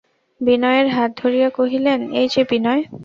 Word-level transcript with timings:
বিনয়ের 0.41 0.87
হাত 0.95 1.11
ধরিয়া 1.21 1.49
কহিলেন, 1.57 1.99
এই-যে 2.13 2.41
বিনয়! 2.49 2.81